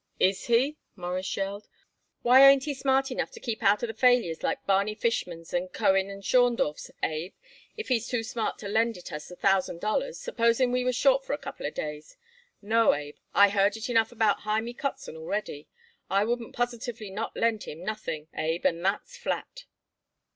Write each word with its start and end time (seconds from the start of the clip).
"Is 0.19 0.45
he?" 0.45 0.79
Morris 0.95 1.37
yelled. 1.37 1.67
"Well, 2.23 2.39
he 2.39 2.47
ain't 2.47 2.63
smart 2.75 3.11
enough 3.11 3.29
to 3.33 3.39
keep 3.39 3.61
out 3.61 3.83
of 3.83 3.99
failures 3.99 4.41
like 4.41 4.65
Barney 4.65 4.95
Fischman's 4.95 5.53
and 5.53 5.71
Cohen 5.71 6.07
& 6.21 6.23
Schondorf's, 6.23 6.89
Abe, 7.03 7.35
but 7.75 7.85
he's 7.85 8.07
too 8.07 8.23
smart 8.23 8.57
to 8.57 8.67
lend 8.67 8.97
it 8.97 9.11
us 9.13 9.29
a 9.29 9.35
thousand 9.35 9.79
dollars, 9.79 10.17
supposing 10.19 10.71
we 10.71 10.83
was 10.83 10.95
short 10.95 11.23
for 11.23 11.33
a 11.33 11.37
couple 11.37 11.67
of 11.67 11.75
days. 11.75 12.17
No, 12.63 12.95
Abe, 12.95 13.17
I 13.35 13.49
heard 13.49 13.77
it 13.77 13.91
enough 13.91 14.11
about 14.11 14.39
Hymie 14.39 14.73
Kotzen 14.75 15.15
already. 15.15 15.67
I 16.09 16.23
wouldn't 16.25 16.55
positively 16.55 17.11
not 17.11 17.37
lend 17.37 17.65
him 17.65 17.83
nothing, 17.85 18.27
Abe, 18.33 18.65
and 18.65 18.83
that's 18.83 19.15
flat." 19.17 19.65